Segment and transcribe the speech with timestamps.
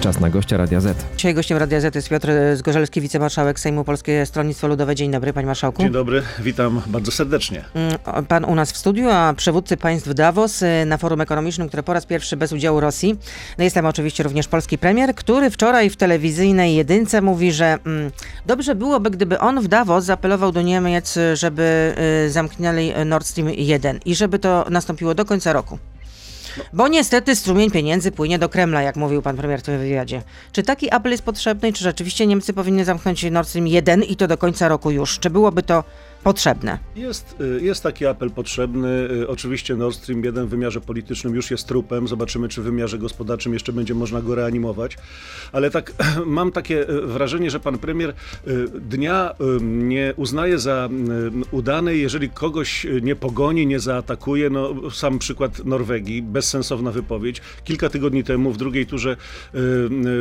[0.00, 1.04] Czas na gościa Radia Z.
[1.16, 4.94] Dzisiaj gościem Radia Z jest Piotr Zgorzelski, wicemarszałek Sejmu Polskie Stronnictwo Ludowe.
[4.94, 5.82] Dzień dobry, panie marszałku.
[5.82, 7.64] Dzień dobry, witam bardzo serdecznie.
[7.74, 11.82] Mm, Pan u nas w studiu, a przywódcy państw Davos y, na forum ekonomicznym, które
[11.82, 13.16] po raz pierwszy bez udziału Rosji.
[13.58, 18.10] No jest tam oczywiście również polski premier, który wczoraj w telewizyjnej jedynce mówi, że mm,
[18.46, 21.94] dobrze byłoby, gdyby on w Davos zaapelował do Niemiec, żeby
[22.26, 25.78] y, zamknęli Nord Stream 1 i żeby to nastąpiło do końca roku.
[26.72, 30.22] Bo niestety strumień pieniędzy płynie do Kremla, jak mówił pan premier w tym wywiadzie.
[30.52, 34.28] Czy taki apel jest potrzebny czy rzeczywiście Niemcy powinny zamknąć Nord Stream 1 i to
[34.28, 35.18] do końca roku już?
[35.18, 35.84] Czy byłoby to
[36.24, 36.78] potrzebne?
[36.96, 39.08] Jest, y, jest taki apel potrzebny.
[39.22, 42.08] Y, Oczywiście Nord Stream 1 w wymiarze politycznym już jest trupem.
[42.08, 44.96] Zobaczymy, czy w wymiarze gospodarczym jeszcze będzie można go reanimować.
[45.52, 45.92] Ale tak
[46.26, 48.14] mam takie y, wrażenie, że pan premier
[48.80, 50.88] dnia nie uznaje za
[51.50, 54.50] udany, jeżeli kogoś nie pogoni, nie zaatakuje.
[54.50, 57.40] No, sam przykład Norwegii, bezsensowna wypowiedź.
[57.64, 59.16] Kilka tygodni temu w drugiej turze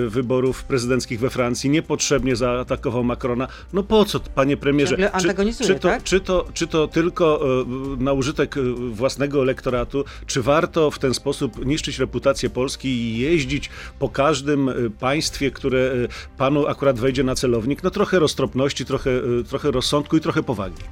[0.08, 3.48] wyborów prezydenckich we Francji niepotrzebnie zaatakował Macrona.
[3.74, 5.12] No po co, panie premierze?
[5.14, 6.04] Antagonizuje, czy, to, tak?
[6.04, 11.14] czy, to, czy to tylko e, na użytek e, własnego elektoratu, czy warto w ten
[11.14, 15.92] sposób niszczyć reputację Polski i jeździć po każdym e, państwie, które
[16.38, 17.84] panu akurat wejdzie na celownik?
[17.84, 19.12] No trochę roztropności, trochę,
[19.50, 20.84] trochę rozsądku i trochę powagi.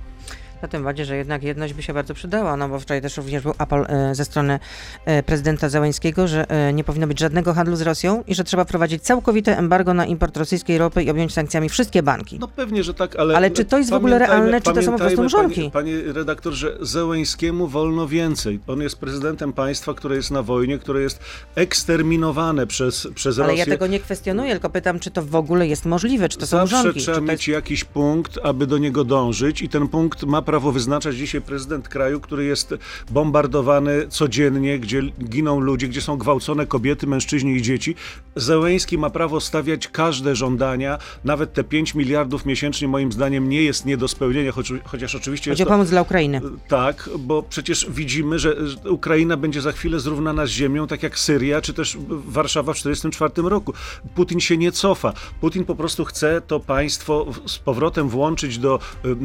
[0.61, 3.43] Na tym bardziej, że jednak jedność by się bardzo przydała, no bo wczoraj też również
[3.43, 4.59] był apel e, ze strony
[5.05, 8.63] e, prezydenta Załęskiego, że e, nie powinno być żadnego handlu z Rosją i że trzeba
[8.63, 12.39] wprowadzić całkowite embargo na import rosyjskiej ropy i objąć sankcjami wszystkie banki.
[12.39, 13.35] No pewnie, że tak, ale...
[13.37, 15.71] Ale czy to jest w ogóle realne, czy to są po prostu mrzonki?
[15.73, 18.59] Panie, panie redaktor, że Zełęńskiemu wolno więcej.
[18.67, 21.19] On jest prezydentem państwa, które jest na wojnie, które jest
[21.55, 23.59] eksterminowane przez, przez Ale Rosję.
[23.59, 26.57] ja tego nie kwestionuję, tylko pytam, czy to w ogóle jest możliwe, czy to są
[26.57, 26.99] Zawsze mrzonki.
[26.99, 27.55] trzeba czy to mieć jest...
[27.55, 32.19] jakiś punkt, aby do niego dążyć i ten punkt ma prawo wyznaczać dzisiaj prezydent kraju,
[32.19, 32.73] który jest
[33.11, 37.95] bombardowany codziennie, gdzie giną ludzie, gdzie są gwałcone kobiety, mężczyźni i dzieci.
[38.35, 43.85] Zełęński ma prawo stawiać każde żądania, nawet te 5 miliardów miesięcznie moim zdaniem nie jest
[43.85, 45.73] nie do spełnienia, choć, chociaż oczywiście Chodzi o jest to...
[45.73, 46.41] pomoc dla Ukrainy.
[46.67, 48.55] Tak, bo przecież widzimy, że
[48.89, 53.49] Ukraina będzie za chwilę zrównana z ziemią, tak jak Syria, czy też Warszawa w 1944
[53.49, 53.73] roku.
[54.15, 55.13] Putin się nie cofa.
[55.41, 59.15] Putin po prostu chce to państwo z powrotem włączyć do y,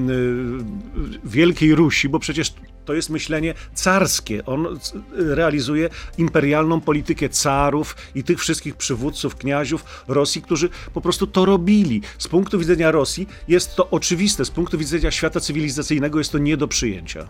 [1.25, 4.47] Wielkiej Rusi, bo przecież to jest myślenie carskie.
[4.47, 11.27] On c- realizuje imperialną politykę carów i tych wszystkich przywódców, kniaziów Rosji, którzy po prostu
[11.27, 12.03] to robili.
[12.19, 16.56] Z punktu widzenia Rosji jest to oczywiste, z punktu widzenia świata cywilizacyjnego jest to nie
[16.56, 17.29] do przyjęcia.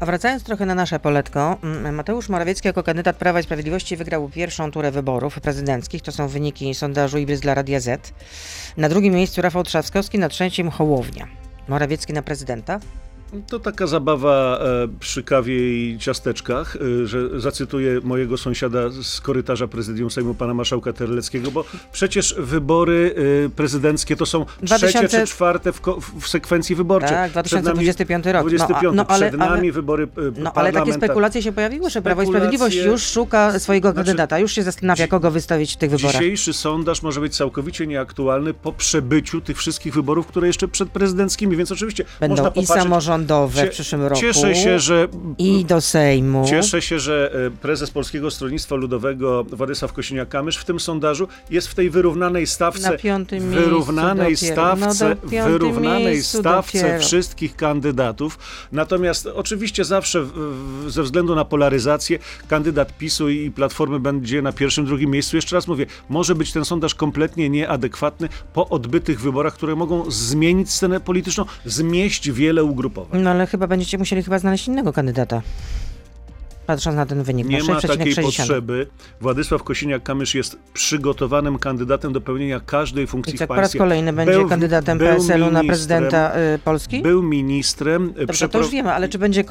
[0.00, 4.28] A wracając trochę na nasze poletko, mm, Mateusz Morawiecki jako kandydat Prawa i Sprawiedliwości wygrał
[4.28, 6.02] pierwszą turę wyborów prezydenckich.
[6.02, 8.12] To są wyniki sondażu Ibris dla Radia Z.
[8.76, 11.28] Na drugim miejscu Rafał Trzaskowski, na trzecim Hołownia.
[11.68, 12.80] Morawiecki na prezydenta.
[13.48, 15.54] To taka zabawa e, przy kawie
[15.92, 21.64] i ciasteczkach, e, że zacytuję mojego sąsiada z korytarza prezydium Sejmu, pana marszałka Terleckiego, bo
[21.92, 23.14] przecież wybory
[23.46, 25.80] e, prezydenckie to są 2000 trzecie czy czwarte w,
[26.20, 27.10] w sekwencji wyborczej.
[27.10, 28.34] Tak, 2025 rok.
[28.34, 31.90] No, a- 25, no, ale- przed nami ale- wybory No ale takie spekulacje się pojawiły,
[31.90, 35.76] że Prawo i Sprawiedliwość już szuka swojego Znaczy, kandydata, już się zastanawia, kogo wystawić w
[35.76, 36.12] tych wyborach.
[36.12, 41.56] Dzisiejszy sondaż może być całkowicie nieaktualny po przebyciu tych wszystkich wyborów, które jeszcze przed prezydenckimi,
[41.56, 42.84] więc oczywiście Będą można i popatrzeć...
[43.18, 44.20] samorządowe w przyszłym roku.
[44.20, 45.08] Cieszę się, że
[45.38, 46.44] I do Sejmu.
[46.48, 51.74] Cieszę się, że e, prezes Polskiego Stronnictwa Ludowego Władysław Kosiniak-Kamysz w tym sondażu jest w
[51.74, 54.32] tej wyrównanej stawce, Na piątym miejscu wyrównanej.
[54.32, 57.00] No, stawce, piątym wyrównanej miejscu stawce dopiero.
[57.00, 58.38] wszystkich kandydatów.
[58.72, 62.18] Natomiast oczywiście zawsze w, w, ze względu na polaryzację
[62.48, 65.36] kandydat PiSu i Platformy będzie na pierwszym, drugim miejscu.
[65.36, 70.70] Jeszcze raz mówię, może być ten sondaż kompletnie nieadekwatny po odbytych wyborach, które mogą zmienić
[70.70, 73.07] scenę polityczną, zmieść wiele ugrupowań.
[73.12, 75.42] No ale chyba będziecie musieli chyba znaleźć innego kandydata.
[76.68, 77.48] Patrząc na ten wynik.
[77.48, 78.22] Nie ma takiej 6,60.
[78.22, 78.86] potrzeby.
[79.20, 83.78] Władysław Kosiniak-Kamysz jest przygotowanym kandydatem do pełnienia każdej funkcji I co, w po raz państwie.
[83.78, 87.02] kolejny będzie Był- kandydatem PSL-u na prezydenta y, Polski?
[87.02, 88.12] Był ministrem.
[88.26, 89.44] Dobrze, to już wiemy, ale czy będzie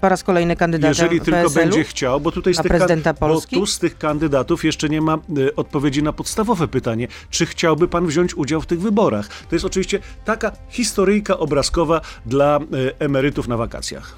[0.00, 3.56] po raz kolejny kandydatem Jeżeli tylko będzie chciał, bo tutaj z tych, prezydenta Polski?
[3.56, 7.88] bo tu z tych kandydatów jeszcze nie ma y, odpowiedzi na podstawowe pytanie, czy chciałby
[7.88, 9.28] pan wziąć udział w tych wyborach.
[9.28, 14.16] To jest oczywiście taka historyjka obrazkowa dla y, emerytów na wakacjach.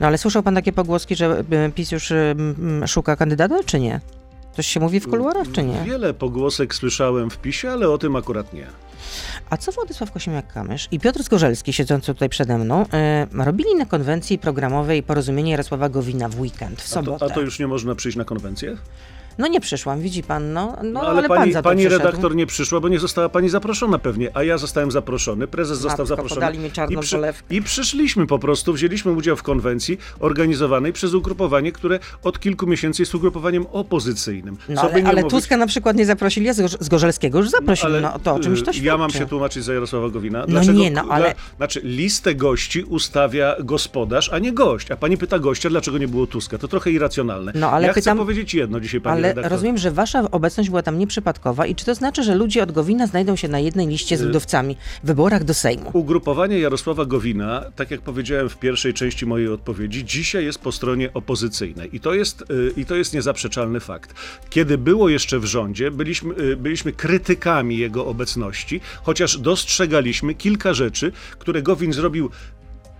[0.00, 2.34] No ale słyszał pan takie pogłoski, że y, PiS już y,
[2.86, 4.00] szuka kandydata, czy nie?
[4.56, 5.82] Coś się mówi w kuluarach, czy nie?
[5.84, 8.66] Wiele pogłosek słyszałem w PiSie, ale o tym akurat nie.
[9.50, 14.38] A co Władysław Kosiniak-Kamysz i Piotr Zgorzelski, siedzący tutaj przede mną, y, robili na konwencji
[14.38, 17.24] programowej Porozumienie Jarosława Gowina w weekend, w A to, sobotę?
[17.26, 18.76] a to już nie można przyjść na konwencję?
[19.38, 22.36] No nie przyszłam, widzi pan, no, no, No, ale, ale, pan pani, to pani redaktor
[22.36, 26.06] nie przyszła, bo nie została pani zaproszona pewnie, a ja zostałem zaproszony, prezes został Matko,
[26.06, 26.40] zaproszony.
[26.40, 27.54] podali mi czarną I, przy, polewkę.
[27.54, 33.02] I przyszliśmy po prostu, wzięliśmy udział w konwencji organizowanej przez ugrupowanie, które od kilku miesięcy
[33.02, 34.56] jest ugrupowaniem opozycyjnym.
[34.68, 37.92] No, ale, ale mówić, Tuska na przykład nie zaprosili, a z Gorzelskiego już zaprosili.
[38.02, 38.86] No, to o czymś to y, świadczy.
[38.86, 40.44] Ja mam się tłumaczyć za Jarosława Gowina.
[40.48, 44.90] No nie, no, ale- znaczy, listę gości ustawia gospodarz, a nie gość.
[44.90, 46.58] A pani pyta gościa, dlaczego nie było Tuska.
[46.58, 47.52] To trochę irracjonalne.
[47.54, 49.52] No, ale ja chcę pytam- powiedzieć jedno dzisiaj, pani Ale redaktor.
[49.52, 53.06] rozumiem, że wasza obecność była tam nieprzypadkowa i czy to znaczy, że ludzie od Gowina
[53.06, 55.90] znajdą się na jednej liście Y- z ludowcami w wyborach do Sejmu?
[55.92, 61.12] Ugrupowanie Jarosława Gowina, tak jak powiedziałem w pierwszej części mojej odpowiedzi, dzisiaj jest po stronie
[61.14, 61.96] opozycyjnej.
[61.96, 64.14] I to jest, y, i to jest niezaprzeczalny fakt.
[64.50, 71.12] Kiedy było jeszcze w rządzie, byliśmy, y, byliśmy krytykami jego obecności, chociaż dostrzegaliśmy kilka rzeczy,
[71.38, 72.30] które Gowin zrobił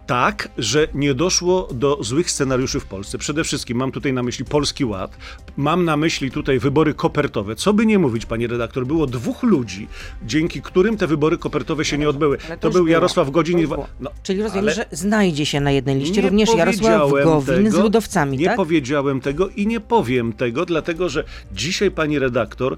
[0.09, 3.19] tak, że nie doszło do złych scenariuszy w Polsce.
[3.19, 5.17] Przede wszystkim mam tutaj na myśli Polski Ład,
[5.57, 7.57] mam na myśli tutaj wybory kopertowe.
[7.57, 9.89] Co by nie mówić, panie redaktor, było dwóch ludzi,
[10.23, 12.39] dzięki którym te wybory kopertowe się nie odbyły.
[12.61, 12.87] To był.
[12.87, 13.87] Jarosław Godzin było.
[14.01, 17.71] No, Czyli rozumiem, ale że znajdzie się na jednej liście nie również Jarosław Gowin z
[17.71, 18.57] tego, ludowcami, Nie tak?
[18.57, 22.77] powiedziałem tego i nie powiem tego, dlatego że dzisiaj, pani redaktor,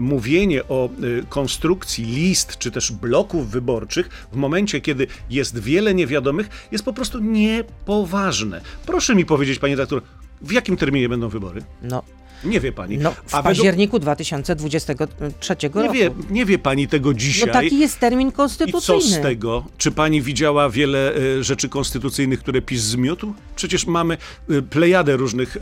[0.00, 0.88] mówienie o
[1.28, 7.18] konstrukcji list czy też bloków wyborczych w momencie, kiedy jest wiele niewiadomych, jest po prostu
[7.20, 8.60] niepoważne.
[8.86, 10.02] Proszę mi powiedzieć, pani redaktor,
[10.42, 11.62] w jakim terminie będą wybory?
[11.82, 12.02] No,
[12.44, 12.98] Nie wie pani.
[12.98, 15.94] no w A według- październiku 2023 nie roku.
[15.94, 17.46] wie, nie wie pani tego dzisiaj.
[17.46, 19.02] No taki jest termin I co konstytucyjny.
[19.02, 19.64] z tego?
[19.78, 23.34] Czy pani widziała wiele e, rzeczy konstytucyjnych, które PiS zmiótł?
[23.56, 24.16] Przecież mamy
[24.50, 25.60] e, plejadę różnych e,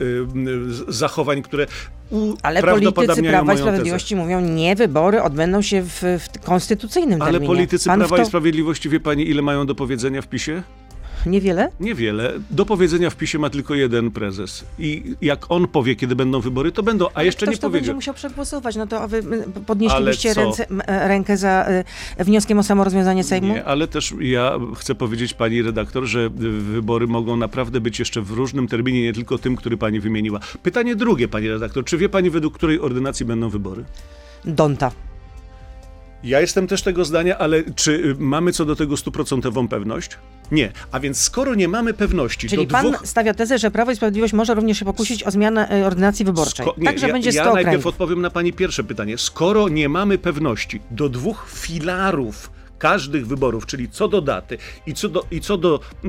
[0.88, 1.66] zachowań, które
[2.42, 3.58] Ale politycy Prawa i.
[3.58, 7.54] Sprawiedliwości mówią, nie, wybory odbędą się w, w konstytucyjnym Ale terminie.
[7.54, 8.22] politycy Pan Prawa to...
[8.22, 10.62] i Sprawiedliwości, wie pani, ile mają do powiedzenia w PiSie?
[11.26, 11.68] Niewiele?
[11.80, 12.32] Niewiele.
[12.50, 14.64] Do powiedzenia w PiSie ma tylko jeden prezes.
[14.78, 17.06] I jak on powie, kiedy będą wybory, to będą.
[17.14, 17.94] A jeszcze Ktoś nie to będzie powiedział.
[17.94, 18.76] musiał przegłosować.
[18.76, 20.34] No to a wy co?
[20.34, 21.66] ręce, e, rękę za
[22.20, 23.54] y, wnioskiem o samorozwiązanie Sejmu?
[23.54, 28.30] Nie, ale też ja chcę powiedzieć pani redaktor, że wybory mogą naprawdę być jeszcze w
[28.30, 30.40] różnym terminie, nie tylko tym, który pani wymieniła.
[30.62, 31.84] Pytanie drugie, pani redaktor.
[31.84, 33.84] Czy wie pani, według której ordynacji będą wybory?
[34.44, 34.90] Donta.
[36.24, 40.18] Ja jestem też tego zdania, ale czy y, mamy co do tego stuprocentową pewność?
[40.54, 40.72] Nie.
[40.92, 43.06] A więc skoro nie mamy pewności, Czyli pan dwóch...
[43.06, 46.66] stawia tezę, że Prawo i Sprawiedliwość może również się pokusić o zmianę e, ordynacji wyborczej.
[46.66, 47.86] Sko- nie, tak, że ja, będzie 100 ja najpierw okręgów.
[47.86, 49.18] odpowiem na pani pierwsze pytanie.
[49.18, 55.08] Skoro nie mamy pewności do dwóch filarów każdych wyborów, czyli co do daty i co
[55.08, 56.08] do, i co do e,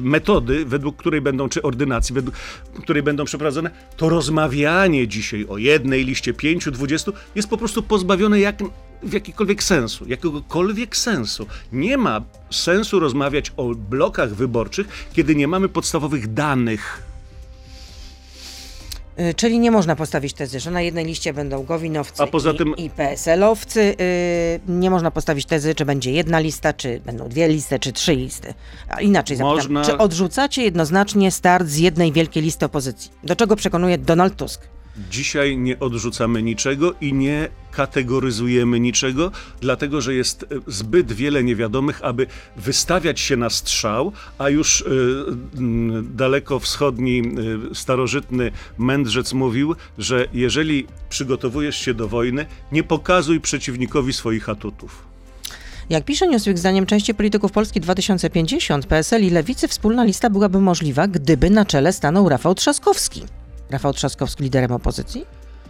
[0.00, 2.36] metody, według której będą, czy ordynacji, według
[2.82, 8.40] której będą przeprowadzone, to rozmawianie dzisiaj o jednej liście pięciu, dwudziestu jest po prostu pozbawione
[8.40, 8.56] jak,
[9.02, 11.46] w jakikolwiek sensu, jakiegokolwiek sensu.
[11.72, 12.20] Nie ma
[12.50, 17.02] sensu rozmawiać o blokach wyborczych, kiedy nie mamy podstawowych danych.
[19.20, 22.56] Y, Czyli nie można postawić tezy, że na jednej liście będą Gowinowcy A poza i,
[22.58, 23.80] tym- i PSL-owcy.
[24.00, 28.14] Y, Nie można postawić tezy, czy będzie jedna lista, czy będą dwie listy, czy trzy
[28.16, 28.54] listy.
[28.88, 33.10] A inaczej zapytam, Można- czy odrzucacie jednoznacznie start z jednej wielkiej listy opozycji?
[33.24, 34.60] Do czego przekonuje Donald Tusk?
[35.10, 39.30] Dzisiaj nie odrzucamy niczego i nie kategoryzujemy niczego,
[39.60, 44.84] dlatego że jest e, zbyt wiele niewiadomych, aby wystawiać się na strzał, a już y,
[45.58, 47.22] mm, daleko wschodni
[47.72, 55.12] y, starożytny mędrzec mówił, że jeżeli przygotowujesz się do wojny, nie pokazuj przeciwnikowi swoich atutów.
[55.90, 61.08] Jak pisze Newsweek, zdaniem części polityków Polski 2050, PSL i Lewicy wspólna lista byłaby możliwa,
[61.08, 63.22] gdyby na czele stanął Rafał Trzaskowski.
[63.72, 65.26] Rafał Trzaskowski liderem opozycji?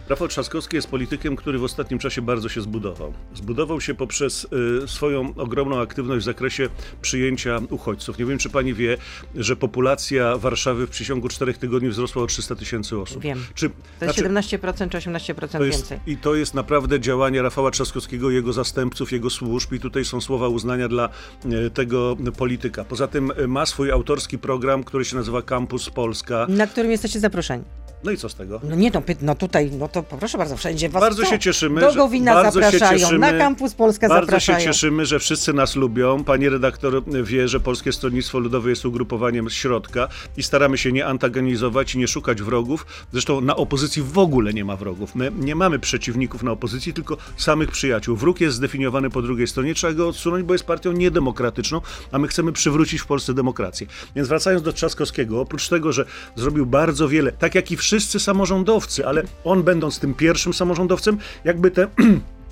[0.09, 3.13] Rafał Trzaskowski jest politykiem, który w ostatnim czasie bardzo się zbudował.
[3.35, 4.47] Zbudował się poprzez
[4.83, 6.69] y, swoją ogromną aktywność w zakresie
[7.01, 8.17] przyjęcia uchodźców.
[8.19, 8.97] Nie wiem, czy pani wie,
[9.35, 13.21] że populacja Warszawy w przeciągu czterech tygodni wzrosła o 300 tysięcy osób.
[13.21, 13.45] Wiem.
[13.55, 15.99] Czy, To jest znaczy, 17% czy 18% to jest, więcej.
[16.07, 20.47] I to jest naprawdę działanie Rafała Trzaskowskiego, jego zastępców, jego służb i tutaj są słowa
[20.47, 21.09] uznania dla
[21.45, 22.85] e, tego polityka.
[22.85, 26.45] Poza tym e, ma swój autorski program, który się nazywa Campus Polska.
[26.49, 27.63] Na którym jesteście zaproszeni?
[28.03, 28.61] No i co z tego?
[28.63, 31.31] No nie, no, no tutaj, no to proszę bardzo, wszędzie was Bardzo chcą.
[31.31, 33.19] się cieszymy, Do Gowina bardzo zapraszają, cieszymy.
[33.19, 34.59] na Kampus Polska Bardzo zapraszają.
[34.59, 36.23] się cieszymy, że wszyscy nas lubią.
[36.23, 40.07] Pani redaktor wie, że Polskie Stronnictwo Ludowe jest ugrupowaniem z środka
[40.37, 42.85] i staramy się nie antagonizować i nie szukać wrogów.
[43.11, 45.15] Zresztą na opozycji w ogóle nie ma wrogów.
[45.15, 48.15] My nie mamy przeciwników na opozycji, tylko samych przyjaciół.
[48.15, 51.81] Wróg jest zdefiniowany po drugiej stronie, trzeba go odsunąć, bo jest partią niedemokratyczną,
[52.11, 53.87] a my chcemy przywrócić w Polsce demokrację.
[54.15, 56.05] Więc wracając do Trzaskowskiego, oprócz tego, że
[56.35, 61.71] zrobił bardzo wiele, tak jak i wszyscy samorządowcy, ale on będąc tym pierwszym samorządowcem, jakby
[61.71, 61.87] te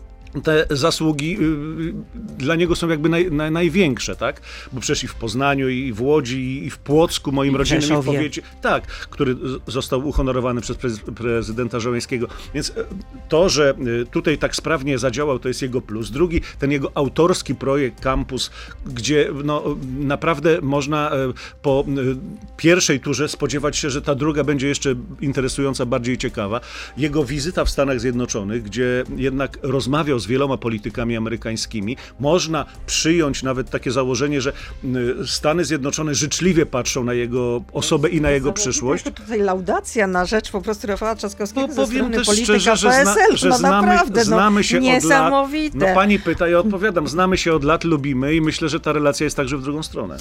[0.43, 1.93] te zasługi y,
[2.38, 4.41] dla niego są jakby naj, naj, największe, tak?
[4.73, 7.85] Bo przecież i w Poznaniu, i w Łodzi, i w Płocku, moim I rodzinnym i
[7.85, 8.17] w Rzeszowie.
[8.17, 9.35] powiecie, tak, który
[9.67, 12.27] został uhonorowany przez prez, prezydenta Żołańskiego.
[12.53, 12.73] Więc e,
[13.29, 13.73] to, że
[14.11, 16.11] tutaj tak sprawnie zadziałał, to jest jego plus.
[16.11, 18.51] Drugi, ten jego autorski projekt Campus,
[18.85, 19.63] gdzie no,
[20.00, 21.11] naprawdę można
[21.61, 21.85] po
[22.57, 26.61] pierwszej turze spodziewać się, że ta druga będzie jeszcze interesująca, bardziej ciekawa.
[26.97, 33.69] Jego wizyta w Stanach Zjednoczonych, gdzie jednak rozmawiał z wieloma politykami amerykańskimi, można przyjąć nawet
[33.69, 34.95] takie założenie, że m,
[35.27, 39.03] Stany Zjednoczone życzliwie patrzą na jego osobę i na jego przyszłość.
[39.03, 42.75] To tutaj laudacja na rzecz po prostu Rafała Trzaskowskiego No, ze powiem też polityka szczerze,
[42.75, 43.37] że, zna, PSL.
[43.37, 45.03] że no znamy, naprawdę, znamy się no, od lat.
[45.03, 45.77] niesamowite.
[45.77, 47.07] No pani pyta, ja odpowiadam.
[47.07, 50.17] Znamy się od lat, lubimy i myślę, że ta relacja jest także w drugą stronę.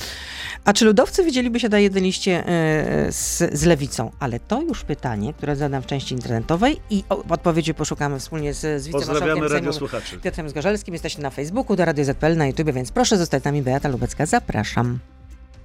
[0.64, 4.10] A czy ludowcy widzieliby się na jednej liście e, z, z lewicą?
[4.18, 8.90] Ale to już pytanie, które zadam w części internetowej i odpowiedzi poszukamy wspólnie z, z
[8.90, 10.22] Pozdrawiamy wicemarszałkiem Sejmu.
[10.22, 10.94] Piotrem Zgorzelskim.
[10.94, 13.62] Jesteście na Facebooku, do Radio ZPL, na YouTube, więc proszę zostać z nami.
[13.62, 14.98] Beata Lubecka, zapraszam.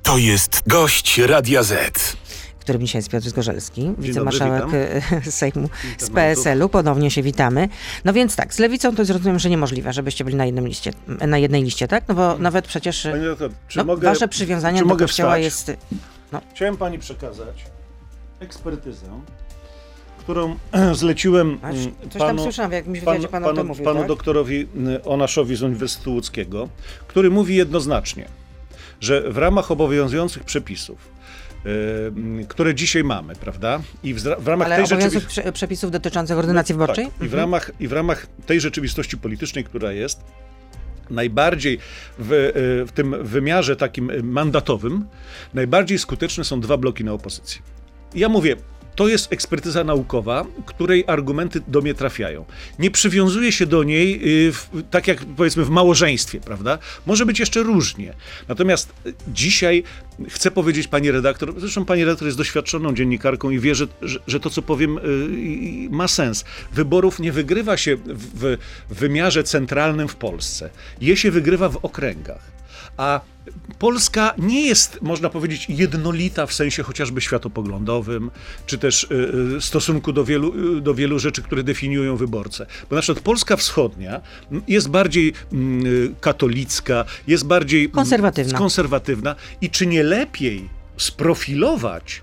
[0.04, 2.18] To jest gość Radia Z.
[2.66, 6.10] Którym dzisiaj jest Piotr Zgorzelski, wicemarszałek e, Sejmu z.
[6.10, 6.70] PSL-u.
[6.70, 7.70] Ponownie się witamy.
[8.06, 10.92] No więc tak, z lewicą to zrozumiem, że niemożliwe, żebyście byli na jednym liście,
[11.28, 12.04] na jednej liście, tak?
[12.08, 15.38] No bo nawet przecież e, Panie doktor, czy no, mogę, wasze przywiązanie czy do kościoła
[15.38, 15.72] jest...
[16.54, 17.66] Chciałem pani przekazać
[18.40, 19.08] ekspertyzę,
[20.20, 20.56] którą
[20.94, 24.00] zleciłem A, mm, coś tam panu, w jakimś panu, wywiadzie pan o panu, mówił, panu
[24.00, 24.08] tak?
[24.08, 26.70] doktorowi mm, Onaszowi z Uniwersytetu Łódzkiego,
[27.08, 28.28] który mówi jednoznacznie,
[29.00, 31.15] że w ramach obowiązujących przepisów, y,
[32.48, 33.80] które dzisiaj mamy, prawda?
[34.04, 35.28] I w, w ramach Ale tej rzeczywistości.
[35.42, 37.06] prze- przepisów dotyczących ordynacji wyborczej?
[37.06, 37.28] Tak.
[37.28, 40.24] I, w ramach, I w ramach tej rzeczywistości politycznej, która jest,
[41.10, 41.78] najbardziej
[42.20, 45.06] w, e, w tym wymiarze takim mandatowym,
[45.54, 47.62] najbardziej skuteczne są dwa bloki na opozycji.
[48.14, 48.56] I Ja mówię,
[48.96, 52.46] to jest ekspertyza naukowa, której argumenty do mnie trafiają.
[52.80, 56.78] Nie przywiązuje się do niej y, w, tak jak powiedzmy w małżeństwie, prawda?
[57.06, 58.14] Może być jeszcze różnie.
[58.48, 59.84] Natomiast y, dzisiaj
[60.30, 64.40] chcę powiedzieć pani redaktor, zresztą pani redaktor jest doświadczoną dziennikarką i wie, że, że, że
[64.40, 66.46] to, co powiem, y, y, ma sens.
[66.74, 68.58] Wyborów nie wygrywa się w,
[68.90, 70.70] w wymiarze centralnym w Polsce.
[71.02, 72.55] Je się wygrywa w okręgach.
[72.98, 73.22] A
[73.80, 78.32] Polska nie jest, można powiedzieć, jednolita w sensie chociażby światopoglądowym,
[78.66, 82.66] czy też y, y, stosunku do wielu, y, do wielu rzeczy, które definiują wyborcę.
[82.90, 84.22] Bo na przykład Polska Wschodnia
[84.68, 88.58] jest bardziej mm, katolicka, jest bardziej Konserwatywna.
[88.58, 89.36] konserwatywna.
[89.62, 92.22] I czy nie lepiej sprofilować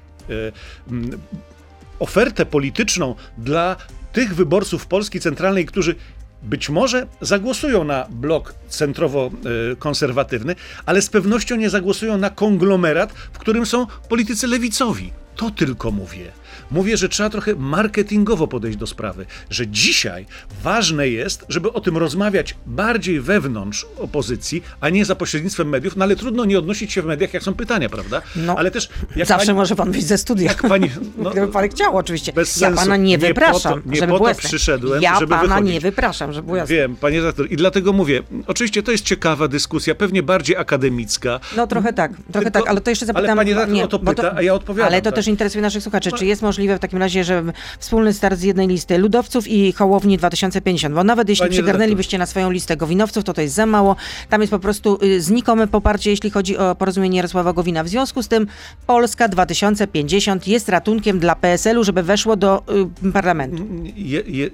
[1.99, 3.77] ofertę polityczną dla
[4.13, 5.95] tych wyborców Polski Centralnej, którzy
[6.43, 10.55] być może zagłosują na blok centrowo-konserwatywny,
[10.87, 15.13] ale z pewnością nie zagłosują na konglomerat, w którym są politycy lewicowi.
[15.37, 16.33] To tylko mówię.
[16.73, 20.27] Mówię, że trzeba trochę marketingowo podejść do sprawy, że dzisiaj
[20.63, 26.05] ważne jest, żeby o tym rozmawiać bardziej wewnątrz opozycji, a nie za pośrednictwem mediów, no
[26.05, 28.23] ale trudno nie odnosić się w mediach, jak są pytania, prawda?
[28.37, 28.89] No, ale też
[29.25, 30.49] Zawsze pani- może pan wyjść ze studia.
[30.49, 32.33] jak pani- no, Gdyby pan chciał, oczywiście.
[32.33, 32.83] bez ja sensu.
[32.83, 35.75] pana nie Nie po wypraszam, to- nie żeby po to przyszedłem, Ja żeby pana wychodzić.
[35.75, 36.75] nie wypraszam, żeby było jasne.
[36.77, 37.47] Wiem, panie redaktor.
[37.53, 41.41] I dlatego mówię, oczywiście to jest ciekawa dyskusja, pewnie bardziej akademicka.
[41.57, 43.37] No trochę tak, trochę Tylko- tak, ale to jeszcze ale zapytam...
[43.37, 45.15] pani redaktor nie, o to pyta, a ja odpowiadam, Ale to tak?
[45.15, 46.13] też interesuje naszych słuchaczy.
[46.13, 47.43] Czy jest możliwe w takim razie, że
[47.79, 50.95] wspólny start z jednej listy ludowców i Hołowni 2050?
[50.95, 53.97] Bo nawet jeśli Pani przygarnęlibyście na swoją listę gowinowców, to to jest za mało.
[54.29, 57.85] Tam jest po prostu y, znikome poparcie, jeśli chodzi o porozumienie Jarosława Gowina.
[57.85, 58.47] W związku z tym
[58.87, 62.63] Polska 2050 jest ratunkiem dla PSL-u, żeby weszło do
[63.07, 63.65] y, parlamentu.
[63.97, 64.51] Je, je,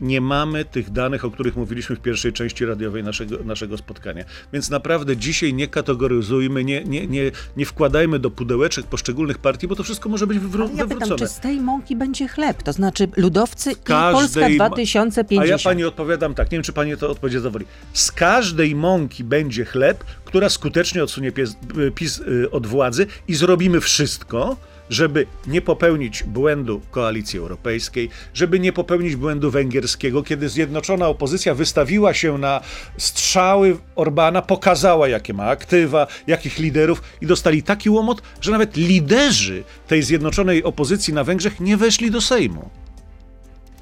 [0.00, 4.24] nie mamy tych danych, o których mówiliśmy w pierwszej części radiowej naszego, naszego spotkania.
[4.52, 9.76] Więc naprawdę dzisiaj nie kategoryzujmy, nie, nie, nie, nie wkładajmy do pudełeczek poszczególnych partii, bo
[9.76, 11.18] to wszystko może być wywró- Ale ja pytam, wywrócone.
[11.18, 12.62] czy z tej mąki będzie chleb?
[12.62, 15.42] To znaczy ludowcy i każdej Polska ma- 2050.
[15.42, 17.66] A ja pani odpowiadam tak, nie wiem czy pani to odpowiedź zadowoli.
[17.92, 21.56] Z każdej mąki będzie chleb, która skutecznie odsunie pies,
[21.94, 24.56] PiS y, od władzy i zrobimy wszystko,
[24.90, 32.14] żeby nie popełnić błędu koalicji europejskiej, żeby nie popełnić błędu węgierskiego, kiedy zjednoczona opozycja wystawiła
[32.14, 32.60] się na
[32.98, 39.64] strzały Orbana, pokazała jakie ma aktywa, jakich liderów i dostali taki łomot, że nawet liderzy
[39.88, 42.70] tej zjednoczonej opozycji na Węgrzech nie weszli do Sejmu.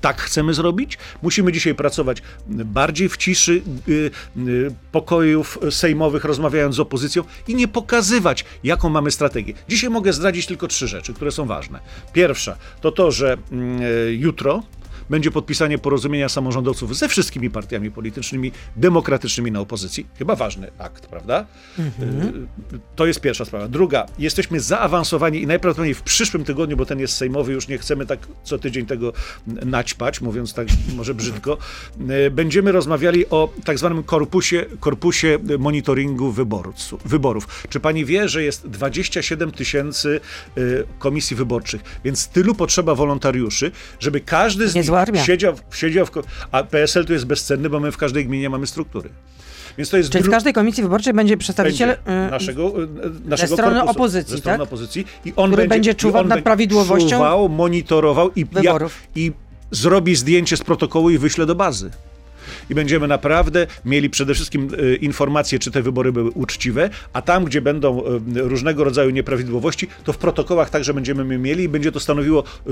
[0.00, 0.98] Tak chcemy zrobić?
[1.22, 7.68] Musimy dzisiaj pracować bardziej w ciszy y, y, pokojów sejmowych, rozmawiając z opozycją i nie
[7.68, 9.54] pokazywać, jaką mamy strategię.
[9.68, 11.80] Dzisiaj mogę zdradzić tylko trzy rzeczy, które są ważne.
[12.12, 14.62] Pierwsza to to, że mm, y, jutro
[15.10, 20.06] będzie podpisanie porozumienia samorządowców ze wszystkimi partiami politycznymi, demokratycznymi na opozycji.
[20.18, 21.46] Chyba ważny akt, prawda?
[21.78, 21.82] Y,
[22.96, 23.68] To jest pierwsza sprawa.
[23.68, 28.06] Druga, jesteśmy zaawansowani i najprawdopodobniej w przyszłym tygodniu, bo ten jest sejmowy, już nie chcemy
[28.06, 29.12] tak co tydzień tego
[29.46, 31.58] naćpać, mówiąc tak może brzydko,
[32.26, 37.64] y, będziemy rozmawiali o tak zwanym korpusie, korpusie monitoringu wyborców, wyborów.
[37.68, 40.20] Czy pani wie, że jest 27 tysięcy
[40.58, 45.24] y, komisji wyborczych, więc tylu potrzeba wolontariuszy, żeby każdy z Niezła armia.
[45.24, 46.10] siedział, siedział w...
[46.50, 49.10] A PSL tu jest bezcenny, bo my w każdej gminie mamy struktury.
[49.78, 52.88] Więc to jest Czyli w każdej komisji wyborczej będzie przedstawiciel będzie y, naszego, y,
[53.24, 54.66] naszego strony korpusu, opozycji, ze strony tak?
[54.66, 58.44] opozycji i on Który będzie, będzie i czuwał on nad będzie prawidłowością czuwał, monitorował i,
[58.44, 59.02] wyborów.
[59.14, 59.32] i
[59.70, 61.90] zrobi zdjęcie z protokołu i wyśle do bazy.
[62.70, 67.44] I będziemy naprawdę mieli przede wszystkim e, informacje, czy te wybory były uczciwe, a tam,
[67.44, 72.00] gdzie będą e, różnego rodzaju nieprawidłowości, to w protokołach także będziemy mieli i będzie to
[72.00, 72.70] stanowiło e,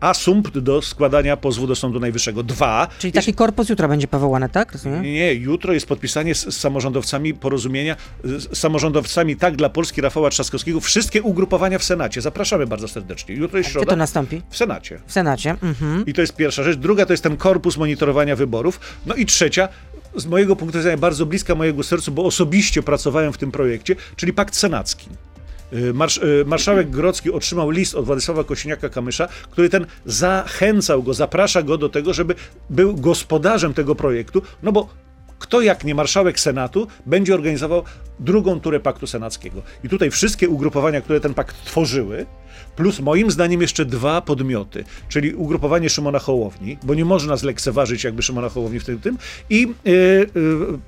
[0.00, 2.42] asumpt do składania pozwu do Sądu Najwyższego.
[2.42, 4.72] Dwa, Czyli taki korpus jutro będzie powołany, tak?
[4.72, 5.02] Rozumiem?
[5.02, 10.80] nie, jutro jest podpisanie z, z samorządowcami porozumienia, z samorządowcami tak dla Polski Rafała Trzaskowskiego,
[10.80, 12.20] wszystkie ugrupowania w Senacie.
[12.20, 13.34] Zapraszamy bardzo serdecznie.
[13.34, 14.42] Jutro jest Gdzie to środa nastąpi?
[14.50, 15.00] w Senacie.
[15.06, 15.50] W Senacie.
[15.62, 16.06] Mhm.
[16.06, 16.76] I to jest pierwsza rzecz.
[16.78, 18.80] Druga to jest ten korpus monitorowania wyborów.
[19.06, 19.68] No i trzecia,
[20.16, 24.32] z mojego punktu widzenia bardzo bliska mojego sercu, bo osobiście pracowałem w tym projekcie, czyli
[24.32, 25.08] pakt senacki.
[25.72, 31.62] Y, Marsz, y, marszałek Grodzki otrzymał list od Władysława Kosiniaka-Kamysza, który ten zachęcał go, zaprasza
[31.62, 32.34] go do tego, żeby
[32.70, 34.88] był gospodarzem tego projektu, no bo
[35.42, 37.82] kto jak nie marszałek Senatu będzie organizował
[38.20, 39.62] drugą turę paktu senackiego.
[39.84, 42.26] I tutaj wszystkie ugrupowania, które ten pakt tworzyły,
[42.76, 48.22] plus moim zdaniem jeszcze dwa podmioty, czyli ugrupowanie Szymona Hołowni, bo nie można zlekceważyć jakby
[48.22, 49.18] Szymona Hołowni w tym, tym
[49.50, 49.92] i yy,
[50.34, 50.78] yy,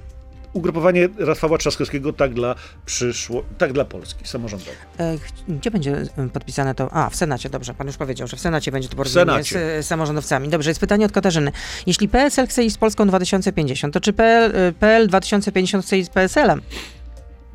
[0.54, 2.54] ugrupowanie Rafała Trzaskowskiego tak dla
[2.86, 4.74] przyszło, tak dla Polski samorządowej.
[4.98, 5.16] E,
[5.48, 6.92] Gdzie będzie e, podpisane to?
[6.92, 7.74] A, w Senacie, dobrze.
[7.74, 10.48] Pan już powiedział, że w Senacie będzie to porozumienie z e, samorządowcami.
[10.48, 11.52] Dobrze, jest pytanie od Katarzyny.
[11.86, 16.12] Jeśli PSL chce iść z Polską 2050, to czy PL, PL 2050 chce iść z
[16.12, 16.60] PSL-em?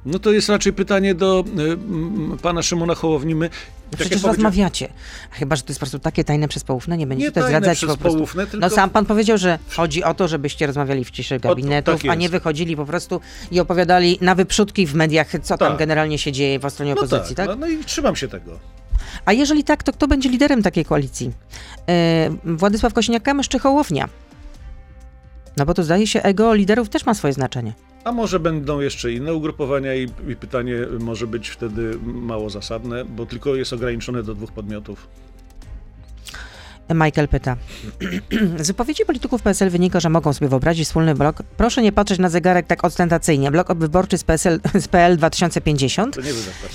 [0.05, 1.43] No to jest raczej pytanie do
[2.33, 3.35] y, pana Szymona Hołowni.
[3.91, 4.87] No tak przecież rozmawiacie.
[5.31, 7.97] Chyba, że to jest po prostu takie tajne przez poufne, nie będziecie Nie zdradzać po
[7.97, 8.19] prostu.
[8.19, 12.01] poufne, tylko- No sam pan powiedział, że chodzi o to, żebyście rozmawiali w ciszy gabinetów,
[12.01, 15.77] tak a nie wychodzili po prostu i opowiadali na wyprzódki w mediach, co tam Tak.
[15.79, 17.47] generalnie się dzieje po stronie No opozycji, tak?
[17.47, 18.59] No, no i trzymam się tego.
[19.25, 21.31] A jeżeli tak, to kto będzie liderem takiej koalicji?
[21.89, 24.09] E, Władysław Kosiniak-Kamysz czy Hołownia?
[25.57, 27.73] No bo to zdaje się, ego liderów też ma swoje znaczenie.
[28.03, 33.25] A może będą jeszcze inne ugrupowania i, i pytanie może być wtedy mało zasadne, bo
[33.25, 35.07] tylko jest ograniczone do dwóch podmiotów.
[36.95, 37.55] Michael pyta.
[38.59, 41.43] Z wypowiedzi polityków PSL wynika, że mogą sobie wyobrazić wspólny blok.
[41.57, 43.51] Proszę nie patrzeć na zegarek tak ostentacyjnie.
[43.51, 46.15] Blok wyborczy z, PSL, z PL 2050.
[46.15, 46.21] To.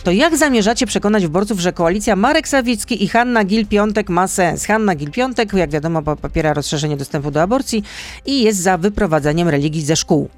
[0.05, 4.67] To jak zamierzacie przekonać wyborców, że koalicja Marek Sawicki i Hanna Gil-Piątek ma sens?
[4.67, 7.83] Hanna Gil-Piątek, jak wiadomo, po- popiera rozszerzenie dostępu do aborcji
[8.27, 10.29] i jest za wyprowadzeniem religii ze szkół.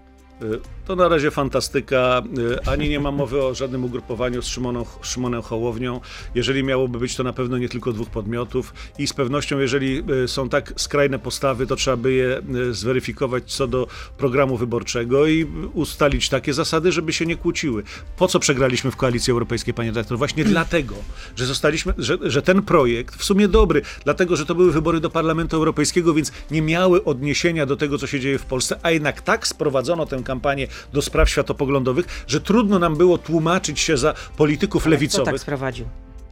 [0.43, 2.23] Y, To na razie fantastyka.
[2.39, 6.01] Y, Ani nie ma mowy o żadnym ugrupowaniu z Szymoną, Szymonem Hołownią.
[6.35, 8.75] Jeżeli miałoby być, to na pewno nie tylko dwóch podmiotów.
[8.99, 13.67] I z pewnością, jeżeli y, są tak skrajne postawy, to trzeba by je zweryfikować co
[13.67, 13.87] do
[14.19, 17.83] programu wyborczego i ustalić takie zasady, żeby się nie kłóciły.
[18.17, 20.19] Po co przegraliśmy w koalicji europejskiej, panie dyrektor?
[20.19, 20.95] Właśnie dlatego,
[21.37, 25.11] że zostaliśmy, że, że ten projekt w sumie dobry, dlatego, że to były wybory do
[25.11, 29.21] Parlamentu Europejskiego, więc nie miały odniesienia do tego, co się dzieje w Polsce, a jednak
[29.21, 34.83] tak sprowadzono tę kampanię do spraw światopoglądowych, że trudno nam było tłumaczyć się za polityków
[34.83, 35.27] Kto lewicowych.
[35.35, 35.87] tak sprowadził?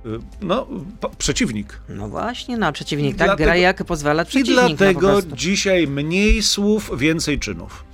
[0.06, 0.66] Y, No,
[1.18, 1.80] przeciwnik.
[1.88, 4.56] No właśnie, no przeciwnik, I tak dlatego- gra jak pozwala I przeciwnik.
[4.62, 5.36] no, po dlatego prostu.
[5.36, 7.84] dzisiaj mniej słów, więcej czynów.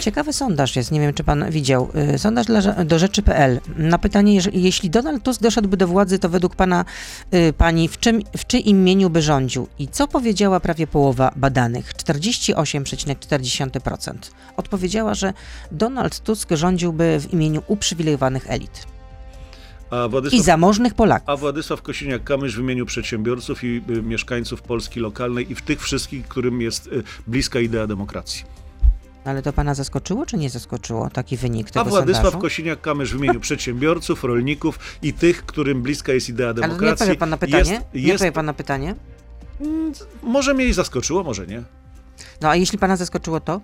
[0.00, 1.90] Ciekawy sondaż jest, nie wiem czy pan widział.
[2.14, 3.60] Y, Sondaż dla, do rzeczy.pl.
[3.76, 6.84] Na pytanie, jeśli Donald Tusk doszedłby do władzy, to według pana
[7.34, 9.68] y, pani w, czym, w czyim imieniu by rządził?
[9.78, 11.94] I co powiedziała prawie połowa badanych?
[11.94, 14.14] 48,4%.
[14.56, 15.32] Odpowiedziała, że
[15.72, 18.86] Donald Tusk rządziłby w imieniu uprzywilejowanych elit
[20.32, 21.28] i zamożnych Polaków.
[21.28, 26.28] a Władysław Kosiniak-Kamysz w imieniu przedsiębiorców i y, mieszkańców Polski lokalnej i w tych wszystkich,
[26.28, 26.90] którym jest
[27.26, 28.65] bliska idea demokracji.
[29.26, 32.46] Ale to pana zaskoczyło, czy nie zaskoczyło taki wynik tego A Władysław sondażu?
[32.46, 36.92] Kosiniak-Kamysz w imieniu przedsiębiorców, rolników i tych, którym bliska jest idea Ale nie demokracji.
[37.04, 37.58] odpowie pan na pytanie?
[37.72, 38.94] Jest, Nie jest, odpowie pan na pytanie?
[39.60, 41.62] Mm, Może mnie i zaskoczyło, może nie.
[42.40, 43.60] No a jeśli pana zaskoczyło to?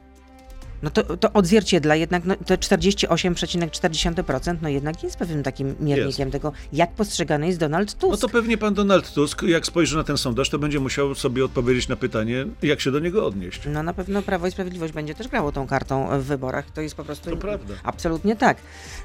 [0.82, 6.52] No to, to odzwierciedla jednak no, to 48,4%, no jednak jest pewnym takim miernikiem tego,
[6.72, 8.10] jak postrzegany jest Donald Tusk.
[8.10, 11.44] No to pewnie pan Donald Tusk, jak spojrzy na ten sondaż, to będzie musiał sobie
[11.44, 13.60] odpowiedzieć na pytanie, jak się do niego odnieść.
[13.66, 16.70] No na pewno Prawo i Sprawiedliwość będzie też grało tą kartą w wyborach.
[16.70, 17.30] To jest po prostu...
[17.30, 17.74] To prawda.
[17.82, 18.56] Absolutnie tak.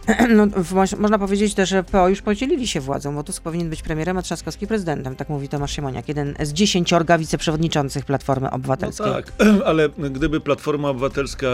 [0.37, 0.47] No,
[0.99, 4.21] można powiedzieć też, że PO już podzielili się władzą, bo Tusk powinien być premierem, a
[4.21, 5.15] Trzaskowski prezydentem.
[5.15, 9.07] Tak mówi Tomasz Siemoniak, jeden z dziesięciorga wiceprzewodniczących Platformy No Obywatelskiej.
[9.13, 9.31] tak,
[9.65, 11.47] ale gdyby Platforma Obywatelska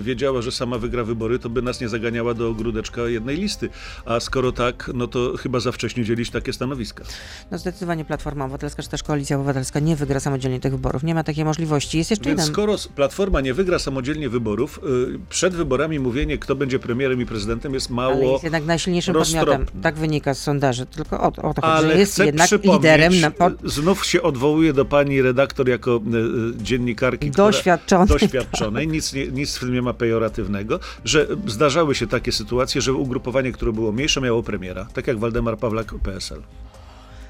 [0.00, 3.68] wiedziała, że sama wygra wybory, to by nas nie zaganiała do ogródeczka jednej listy.
[4.04, 7.04] A skoro tak, no to chyba za wcześnie dzielić takie stanowiska.
[7.50, 11.02] No zdecydowanie Platforma Obywatelska, czy też Koalicja Obywatelska nie wygra samodzielnie tych wyborów.
[11.02, 11.98] Nie ma takiej możliwości.
[11.98, 12.52] Jest jeszcze Więc jeden...
[12.54, 14.80] skoro Platforma nie wygra samodzielnie wyborów,
[15.14, 18.32] y, przed wyborami mówienie, kto będzie premierem i prezydentem jest Ale mało...
[18.32, 19.48] jest jednak najsilniejszym podmiotem.
[19.48, 19.82] roztropne.
[19.82, 20.86] Tak wynika z sondaży.
[20.86, 24.72] Tylko o, o to chodzi, Ale że jest jednak liderem na, pod, znów się odwołuję
[24.72, 26.16] do pani redaktor jako y,
[26.60, 28.08] y, dziennikarki Doświadczonej.
[28.08, 32.92] doświadczonej, nic, nie, nic w tym nie ma pejoratywnego, że zdarzały się takie sytuacje, że
[32.92, 36.42] ugrupowanie, które było mniejsze, miało premiera, tak jak Waldemar Pawlak PSL.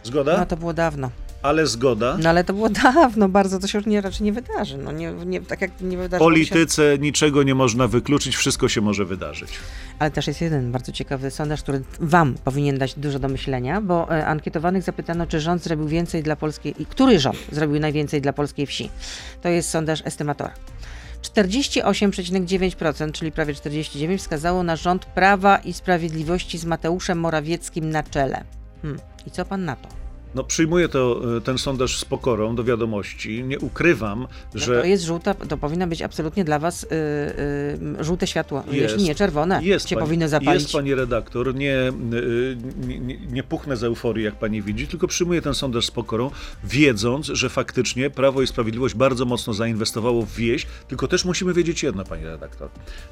[0.03, 0.39] Zgoda?
[0.39, 1.11] No to było dawno.
[1.43, 2.17] Ale zgoda.
[2.23, 4.79] No ale to było dawno, bardzo to się już nie, raczej nie wydarzy.
[4.79, 6.35] No nie, nie, tak jak nie W wydarzyło się...
[6.35, 9.51] polityce niczego nie można wykluczyć, wszystko się może wydarzyć.
[9.99, 14.17] Ale też jest jeden bardzo ciekawy sondaż, który wam powinien dać dużo do myślenia, bo
[14.17, 16.83] e, ankietowanych zapytano, czy rząd zrobił więcej dla polskiej...
[16.83, 18.91] i Który rząd zrobił najwięcej dla polskiej wsi?
[19.43, 20.53] To jest sondaż Estymatora.
[21.31, 28.45] 48,9%, czyli prawie 49%, wskazało na rząd Prawa i Sprawiedliwości z Mateuszem Morawieckim na czele.
[28.83, 29.01] Hmm.
[29.27, 29.96] I co pan na to?
[30.37, 33.45] No, przyjmuję to, y, ten sondaż z pokorą do wiadomości.
[33.45, 36.87] Nie ukrywam, No że To jest żółta, to powinno być absolutnie dla was y,
[38.01, 40.63] y, żółte światło, jeśli nie czerwone, jest się pani, powinno zapalić.
[40.63, 45.09] Jest pani redaktor, nie, y, nie, nie, nie puchnę z euforii, jak pani widzi, tylko
[45.09, 46.31] przyjmuję ten sondaż z pokorą,
[46.65, 51.83] wiedząc, że faktycznie Prawo i Sprawiedliwość bardzo mocno zainwestowało w wieś, tylko też musimy wiedzieć
[51.83, 52.69] jedno, pani redaktor.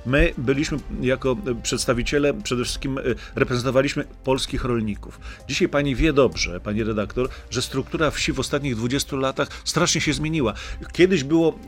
[0.06, 5.20] My byliśmy jako przedstawiciele, przede wszystkim y, reprezentowaliśmy polskich rolników.
[5.48, 7.13] Dzisiaj pani wie dobrze, pani redaktor,
[7.50, 10.54] że struktura wsi w ostatnich 20 latach strasznie się zmieniła.
[10.92, 11.58] Kiedyś było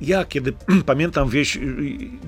[0.00, 0.52] ja, kiedy
[0.86, 1.60] pamiętam wieś, y,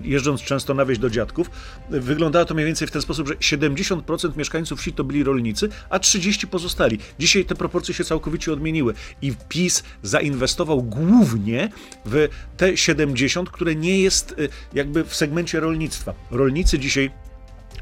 [0.02, 1.50] jeżdżąc często na wieś do dziadków,
[1.92, 5.68] y, wyglądało to mniej więcej w ten sposób, że 70% mieszkańców wsi to byli rolnicy,
[5.90, 6.98] a 30% pozostali.
[7.18, 11.68] Dzisiaj te proporcje się całkowicie odmieniły i PiS zainwestował głównie
[12.04, 16.14] w te 70, które nie jest y, jakby w segmencie rolnictwa.
[16.30, 17.10] Rolnicy dzisiaj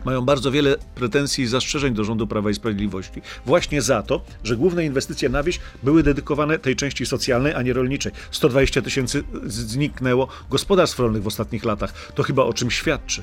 [0.05, 3.23] mają bardzo wiele pretensji i zastrzeżeń do rządu Prawa i Sprawiedliwości.
[3.47, 7.73] Właśnie za to, że główne inwestycje na wieś były dedykowane tej części socjalnej, a nie
[7.73, 8.13] rolniczej.
[8.31, 12.13] 120 tysięcy zniknęło gospodarstw rolnych w ostatnich latach.
[12.15, 13.23] To chyba o czym świadczy.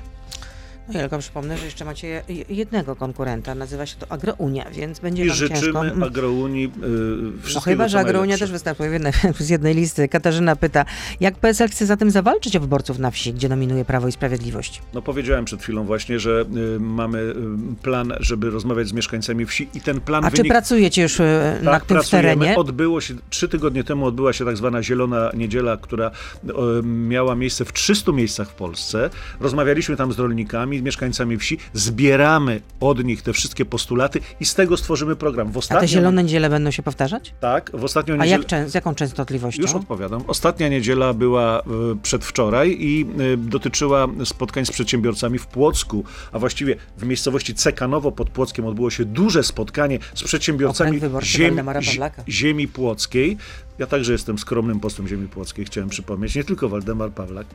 [0.88, 5.00] No ja tylko przypomnę, że jeszcze macie je- jednego konkurenta, nazywa się to Agrounia, więc
[5.00, 5.56] będzie I wam ciężko.
[5.56, 6.04] życzymy Mm.
[6.04, 10.08] Agrounii yy, No wszystkiego, chyba, że Agrounia też występuje w jednej, z jednej listy.
[10.08, 10.86] Katarzyna pyta,
[11.20, 14.82] jak PSL chce zatem zawalczyć o wyborców na wsi, gdzie dominuje Prawo i Sprawiedliwość?
[14.94, 17.36] No powiedziałem przed chwilą właśnie, że y, mamy y,
[17.82, 20.52] plan, żeby rozmawiać z mieszkańcami wsi i ten plan A czy wynik...
[20.52, 22.30] pracujecie już e, Tak, nad tym pracujemy.
[22.36, 22.56] terenie?
[22.58, 26.08] Odbyło się, trzy tygodnie temu odbyła się tak zwana Zielona Niedziela, która
[26.48, 26.52] e,
[26.84, 29.10] miała miejsce w 300 miejscach w Polsce.
[29.40, 34.78] Rozmawialiśmy tam z rolnikami, mieszkańcami wsi, zbieramy od nich te wszystkie postulaty i z tego
[34.78, 35.52] stworzymy program.
[35.52, 37.34] W A ostatnią, te zielone niedziele będą się powtarzać?
[37.40, 38.38] Tak, w ostatnią A niedzielę...
[38.38, 39.62] jak, czę- z jaką częstotliwością?
[39.62, 40.24] Już odpowiadam.
[40.28, 41.64] Ostatnia niedziela była e,
[42.04, 48.30] przedwczoraj i e, dotyczyła spotkań z przedsiębiorcami w Płocku, a właściwie w miejscowości Cekanowo pod
[48.30, 52.24] Płockiem odbyło się duże spotkanie z przedsiębiorcami Okręg wyborczy ziem, Waldemara zi- Pawlaka.
[52.30, 53.38] ziemi płockiej.
[53.80, 57.48] Ja także jestem skromnym posłem ziemi płockiej, chciałem przypomnieć, nie tylko Waldemar Pawlak.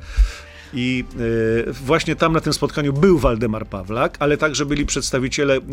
[0.75, 1.05] I
[1.69, 5.67] e, właśnie tam na tym spotkaniu był Waldemar Pawlak, ale także byli przedstawiciele k-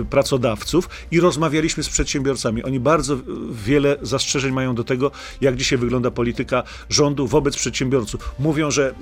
[0.00, 2.62] e, pracodawców i rozmawialiśmy z przedsiębiorcami.
[2.64, 3.16] Oni bardzo
[3.50, 8.34] wiele zastrzeżeń mają do tego, jak dzisiaj wygląda polityka rządu wobec przedsiębiorców.
[8.38, 8.94] Mówią, że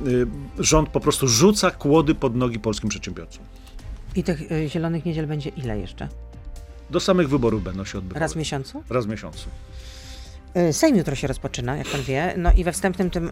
[0.59, 3.44] rząd po prostu rzuca kłody pod nogi polskim przedsiębiorcom.
[4.16, 6.09] I tych zielonych niedziel będzie ile jeszcze?
[6.90, 8.20] Do samych wyborów będą się odbywały.
[8.20, 8.83] Raz w miesiącu?
[8.90, 9.48] Raz w miesiącu.
[10.54, 12.34] E, Sejm jutro się rozpoczyna, jak pan wie.
[12.36, 13.30] No i we wstępnym tym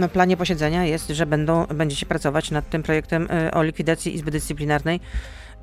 [0.00, 4.30] e, planie posiedzenia jest, że będą, będziecie pracować nad tym projektem e, o likwidacji Izby
[4.30, 5.00] Dyscyplinarnej,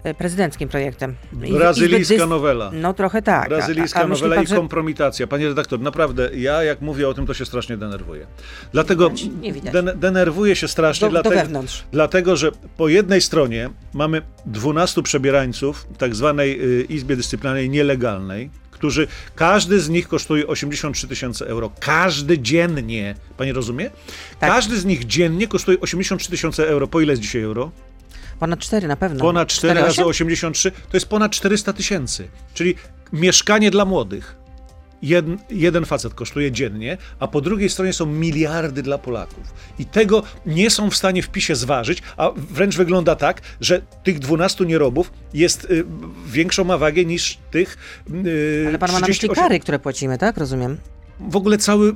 [0.03, 1.15] e, prezydenckim projektem.
[1.33, 2.71] Brazylijska Izby nowela.
[2.73, 3.49] No trochę tak.
[3.49, 5.27] Brazylijska a, a nowela pan, i kompromitacja.
[5.27, 8.25] Panie redaktor, naprawdę, ja jak mówię o tym, to się strasznie denerwuję.
[8.71, 9.73] Dlatego Widać, nie widać.
[9.73, 11.83] den- denerwuję się strasznie, Do- do dlatego, wewnątrz.
[11.91, 18.49] dlatego, że po jednej stronie mamy 12 przebierańców tak zwanej y, Izbie Dyscyplinarnej nielegalnej,
[18.83, 21.71] którzy, każdy z nich kosztuje 83 tysiące euro.
[21.79, 23.15] Każdy dziennie.
[23.37, 23.89] Pani rozumie?
[24.39, 24.49] Tak.
[24.49, 26.87] Każdy z nich dziennie kosztuje 83 tysiące euro.
[26.87, 27.71] Po ile jest dzisiaj euro?
[28.39, 29.19] Ponad cztery na pewno.
[29.19, 30.27] Ponad 4 Cztery razy osiem?
[30.27, 32.27] 83 to jest ponad 400 tysięcy.
[32.53, 32.75] Czyli
[33.13, 34.35] mieszkanie dla młodych.
[35.03, 39.53] Jeden, jeden facet kosztuje dziennie, a po drugiej stronie są miliardy dla Polaków.
[39.79, 44.19] I tego nie są w stanie w PiSie zważyć, a wręcz wygląda tak, że tych
[44.19, 45.85] 12 nierobów jest y,
[46.27, 47.77] większą ma wagę niż tych
[48.25, 49.43] y, Ale pan ma na myśli 38.
[49.43, 50.37] kary, które płacimy, tak?
[50.37, 50.77] Rozumiem.
[51.19, 51.95] W ogóle cały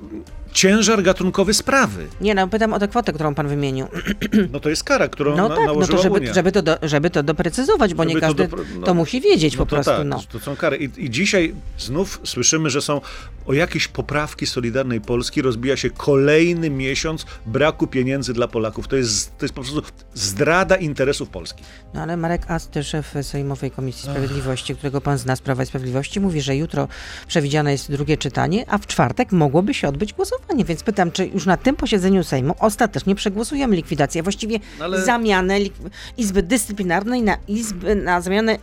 [0.61, 2.07] ciężar gatunkowy sprawy.
[2.21, 3.87] Nie, no pytam o tę kwotę, którą pan wymienił.
[4.53, 6.33] No to jest kara, którą No na, tak, no to żeby, Unia.
[6.33, 9.21] żeby, to do, żeby to doprecyzować, bo Żeby nie to każdy dopro- no, to musi
[9.21, 9.91] wiedzieć No po to prostu.
[9.91, 10.19] tak, no.
[10.31, 10.77] to są kary.
[10.77, 13.01] I, I dzisiaj znów słyszymy, że są
[13.47, 18.87] o jakieś poprawki Solidarnej Polski rozbija się kolejny miesiąc braku pieniędzy dla Polaków.
[18.87, 19.81] To jest, to jest po prostu
[20.13, 21.63] zdrada interesów Polski.
[21.93, 26.19] No ale Marek Ast, szef Sejmowej Komisji Sprawiedliwości, którego pan zna z Prawa i Sprawiedliwości,
[26.19, 26.87] mówi, że jutro
[27.27, 30.65] przewidziane jest drugie czytanie, a w czwartek mogłoby się odbyć głosowanie.
[30.65, 35.59] Więc pytam, czy już na tym posiedzeniu Sejmu ostatecznie przegłosujemy likwidację, właściwie No ale- zamianę
[35.59, 38.59] lik- Izby Dyscyplinarnej na, izby, na zamianę y,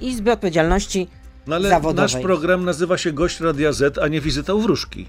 [0.00, 1.08] Izby Odpowiedzialności
[1.48, 2.02] No ale Zawodowej.
[2.14, 5.06] nasz program nazywa się Gość Radia Z, a nie Wizyta u Wróżki.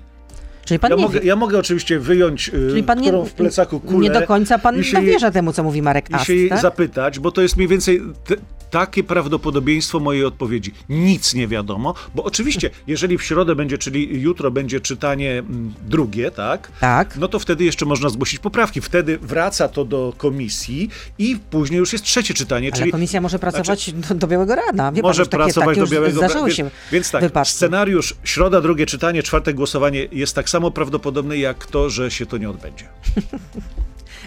[0.70, 3.80] Czyli pan Ja nie mogę, ja mogę oczywiście wyjąć y, czyli pan nie, w plecaku
[3.80, 6.34] kulę nie do końca pan i się dowierza temu, co mówi Marek i Ast, się
[6.34, 6.62] jej tak?
[6.62, 8.36] zapytać, bo to jest mniej więcej te,
[8.70, 10.74] takie prawdopodobieństwo mojej odpowiedzi.
[10.90, 16.32] Nic nie wiadomo, bo oczywiście, jeżeli w środę będzie, czyli jutro będzie czytanie mm, drugie,
[16.32, 16.72] tak?
[16.80, 17.18] Tak.
[17.18, 18.82] No to wtedy jeszcze można zgłosić poprawki.
[18.82, 23.40] Wtedy wraca to do komisji i później już jest trzecie czytanie, Ale czyli komisja może
[23.40, 24.92] pracować do, do białego rana.
[24.92, 27.54] Wie pan, może takie, pracować takie do już białego Zdarzyły Więc- Więc tak, wypadki.
[27.54, 32.38] scenariusz środa, drugie czytanie, czwartek głosowanie jest tak samo prawdopodobny jak to, że się to
[32.38, 32.86] nie odbędzie.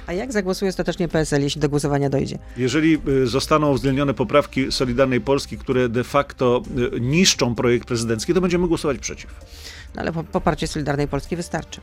[0.06, 2.38] A jak zagłosuje ostatecznie PSL, jeśli do głosowania dojdzie?
[2.56, 6.62] Jeżeli y, zostaną uwzględnione poprawki Solidarnej Polski, które de facto
[6.96, 9.34] y, niszczą projekt prezydencki, to będziemy głosować przeciw.
[9.94, 11.80] No ale po- poparcie Solidarnej Polski wystarczy.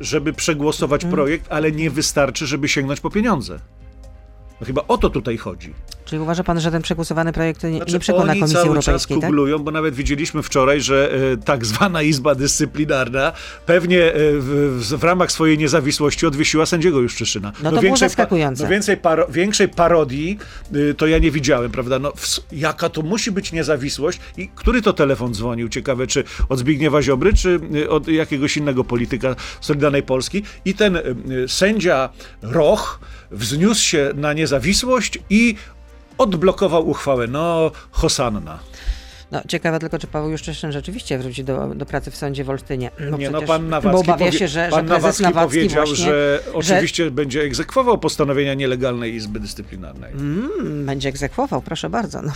[0.00, 1.14] Żeby przegłosować Mhm.
[1.14, 3.58] projekt, ale nie wystarczy, żeby sięgnąć po pieniądze.
[4.60, 5.74] No chyba o to tutaj chodzi.
[6.04, 9.30] Czyli uważa pan, że ten przegłosowany projekt nie, Znaczy, nie przekona Komisji cały Europejskiej, czas
[9.30, 9.60] tak?
[9.60, 13.32] bo nawet widzieliśmy wczoraj, że e, tak zwana Izba Dyscyplinarna
[13.66, 17.52] pewnie e, w, w, w ramach swojej niezawisłości odwiesiła sędziego Juszczyszyna.
[17.62, 18.62] No to było zaskakujące.
[18.62, 20.38] no więcej paro, większej parodii
[20.74, 21.98] y, to ja nie widziałem, prawda?
[21.98, 25.68] No, ws- jaka to musi być niezawisłość i który to telefon dzwonił?
[25.68, 30.42] Ciekawe, czy od Zbigniewa Ziobry, czy y, od jakiegoś innego polityka Solidarnej Polski?
[30.64, 31.14] I ten y,
[31.48, 32.08] sędzia
[32.42, 35.56] Roch wzniósł się na niezawisłość i
[36.18, 37.26] odblokował uchwałę.
[37.26, 38.58] No, Hosanna.
[39.32, 42.90] No, ciekawe tylko, czy Paweł Juszczyszyn rzeczywiście wróci do, do pracy w sądzie w Olsztynie.
[43.10, 45.56] Bo nie, no pan bo Nawacki, obawia powie, się, że, pan że prezes Nawacki, Nawacki
[45.58, 50.12] powiedział, właśnie, że oczywiście będzie egzekwował postanowienia nielegalnej Izby Dyscyplinarnej.
[50.12, 52.22] Mm, będzie egzekwował, proszę bardzo.
[52.22, 52.32] No,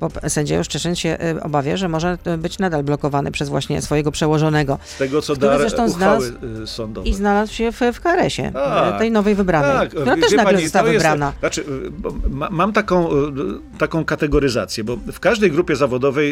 [0.00, 4.10] bo sędzia Juszczyszyn się y, obawia, że może y, być nadal blokowany przez właśnie swojego
[4.12, 4.78] przełożonego.
[4.84, 7.08] Z tego, co dar zresztą znalazł- y, sądowe.
[7.08, 8.98] I znalazł się w, w Karesie, Tak.
[8.98, 11.32] tej nowej wybranej, Tak, która wie- też nagle pani, została jest- wybrana.
[11.40, 13.08] Znaczy, bo ma, mam taką,
[13.78, 16.29] taką kategoryzację, bo w każdej grupie zawodowej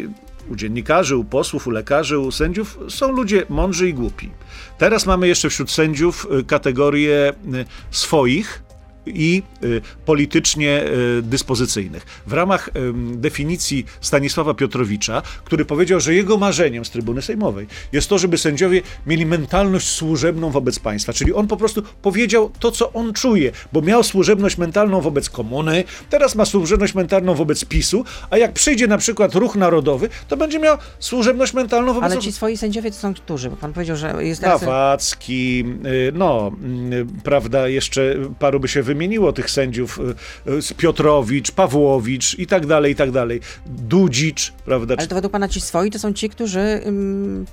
[0.51, 4.31] u dziennikarzy, u posłów, u lekarzy, u sędziów są ludzie mądrzy i głupi.
[4.79, 8.68] Teraz mamy jeszcze wśród sędziów y, kategorię y, swoich
[9.15, 10.85] i y, politycznie
[11.19, 12.07] y, dyspozycyjnych.
[12.27, 18.09] W ramach ym, definicji Stanisława Piotrowicza, który powiedział, że jego marzeniem z trybuny sejmowej jest
[18.09, 21.13] to, żeby sędziowie mieli mentalność służebną wobec państwa.
[21.13, 25.85] Czyli on po prostu powiedział to, co on czuje, bo miał służebność mentalną wobec komuny,
[26.11, 30.59] teraz ma służebność mentalną wobec PiSu, a jak przyjdzie na przykład ruch narodowy, to będzie
[30.59, 33.51] miał służebność mentalną wobec Ale ci swoi sędziowie to są którzy?
[33.51, 34.43] Bo pan powiedział, że jest.
[34.43, 36.53] Nawacki, y, no,
[36.93, 38.98] y, prawda, jeszcze paru by się wymieniło
[39.35, 40.01] tych sędziów,
[40.47, 43.41] y, y, Piotrowicz, Pawłowicz i tak dalej, i tak dalej.
[43.67, 47.47] Dudzicz, prawda, Ale to według pana ci swoi to są ci, którzy ym,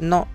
[0.00, 0.26] no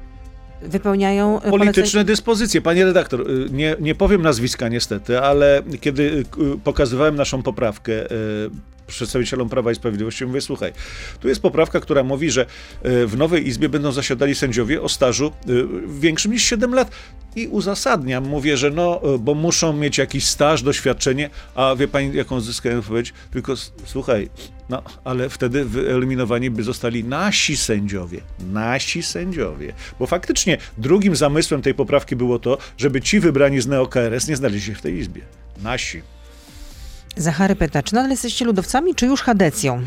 [0.61, 2.61] wypełniają Polityczne dyspozycje.
[2.61, 6.25] Panie redaktor, y, nie, nie powiem nazwiska niestety, ale kiedy
[6.63, 7.93] pokazywałem naszą poprawkę
[8.87, 10.73] przedstawicielom Prawa i Sprawiedliwości, mówię, słuchaj,
[11.19, 12.45] tu jest poprawka, która mówi, że
[12.85, 15.67] y, w nowej Izbie będą zasiadali sędziowie o stażu y,
[15.99, 16.91] większym niż 7 lat
[17.35, 22.15] i uzasadniam, mówię, że no, y, bo muszą mieć jakiś staż, doświadczenie, a wie pani,
[22.15, 23.13] jaką zyskałem odpowiedź?
[23.31, 23.53] Tylko
[23.85, 24.29] słuchaj,
[24.69, 28.21] no, ale wtedy wyeliminowani by zostali nasi sędziowie.
[28.39, 29.73] Nasi sędziowie.
[29.99, 34.61] Bo faktycznie drugim zamysłem tej poprawki było to, żeby ci wybrani z NeoKRS nie znaleźli
[34.61, 35.21] się w tej izbie.
[35.63, 36.01] Nasi.
[37.17, 39.81] Zachary pyta, czy nadal jesteście ludowcami, czy już chadecją?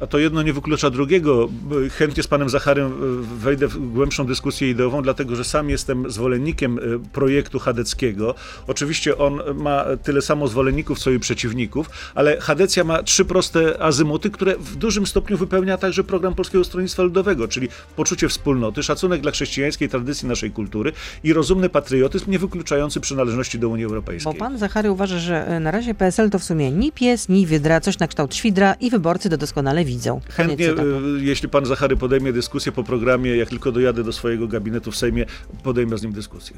[0.00, 1.48] A to jedno nie wyklucza drugiego.
[1.90, 2.96] Chętnie z panem Zacharem e,
[3.38, 6.82] wejdę w głębszą dyskusję ideową, dlatego że sam jestem zwolennikiem e,
[7.12, 8.34] projektu chadeckiego.
[8.66, 14.30] Oczywiście on ma tyle samo zwolenników, co i przeciwników, ale Chadecja ma trzy proste azymuty,
[14.30, 19.30] które w dużym stopniu wypełnia także program Polskiego Stronnictwa Ludowego, czyli poczucie wspólnoty, szacunek dla
[19.30, 20.92] chrześcijańskiej tradycji naszej kultury
[21.24, 24.34] i rozumny patriotyzm, nie wykluczający przynależności do Unii Bo Europejskiej.
[24.34, 27.80] pan Zachary uważa, że y, na razie PSL to w sumie ni pies, ni wydra,
[27.80, 30.20] coś na kształt świdra i wyborcy to doskonale widzą.
[30.30, 30.74] Chętnie, y,
[31.20, 35.26] jeśli pan Zachary podejmie dyskusję po programie, jak tylko dojadę do swojego gabinetu w Sejmie,
[35.62, 36.56] podejmę z nim dyskusję.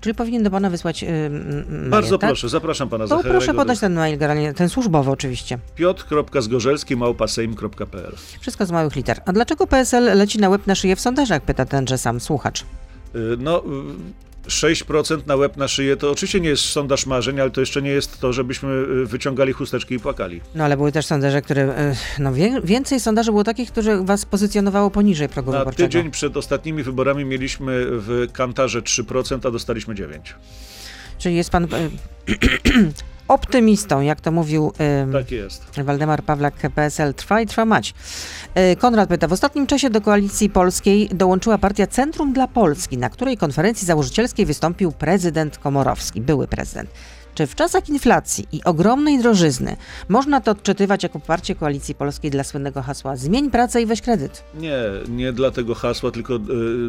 [0.00, 2.30] Czyli powinien do pana wysłać y, m, mail, Bardzo tak?
[2.30, 3.34] proszę, zapraszam pana To Zacharego.
[3.38, 5.58] proszę podać ten mail, generalnie, ten służbowy oczywiście.
[5.74, 9.20] piotr.zgorzelski małpasejm.pl Wszystko z małych liter.
[9.26, 11.42] A dlaczego PSL leci na łeb na szyję w sondażach?
[11.42, 12.62] Pyta tenże sam słuchacz.
[12.62, 12.66] Y,
[13.38, 13.62] No, y,
[14.48, 17.90] 6% na łeb na szyję to oczywiście nie jest sondaż marzeń, ale to jeszcze nie
[17.90, 20.40] jest to, żebyśmy y, wyciągali chusteczki i płakali.
[20.54, 21.62] No ale były też sondaże, które.
[22.18, 25.88] y, No wie, więcej sondaży było takich, które was pozycjonowało poniżej progu Na wyborczego.
[25.88, 30.18] tydzień przed ostatnimi wyborami mieliśmy w Kantarze 3%, a dostaliśmy 9%.
[31.18, 31.68] Czyli jest pan y,
[33.28, 34.72] optymistą, jak to mówił
[35.08, 35.80] y, Tak jest.
[35.84, 37.94] Waldemar Pawlak, PSL trwa i trwa mać.
[38.72, 43.10] Y, Konrad pyta, w ostatnim czasie do koalicji polskiej dołączyła partia Centrum dla Polski, na
[43.10, 46.90] której konferencji założycielskiej wystąpił prezydent Komorowski, były prezydent.
[47.34, 49.76] Czy w czasach inflacji i ogromnej drożyzny
[50.08, 54.44] można to odczytywać jako poparcie koalicji polskiej dla słynnego hasła zmień pracę i weź kredyt?
[54.54, 56.38] Nie, nie dla tego hasła, tylko y,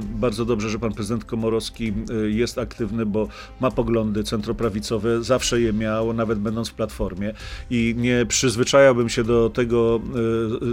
[0.01, 1.93] bardzo dobrze, że pan prezydent Komorowski
[2.25, 3.27] y, jest aktywny, bo
[3.59, 7.33] ma poglądy centroprawicowe, zawsze je miał, nawet będąc w Platformie
[7.69, 10.01] i nie przyzwyczajałbym się do tego,